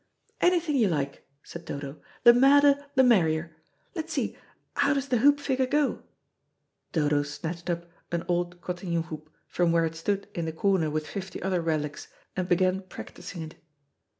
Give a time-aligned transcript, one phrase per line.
[0.41, 3.55] "Anything you like," said Dodo; "the madder the merrier.
[3.93, 4.35] Let's see,
[4.77, 6.01] how does the hoop figure go?"
[6.91, 11.05] Dodo snatched up an old cotillion hoop from where it stood in the corner with
[11.05, 13.55] fifty other relics, and began practising it.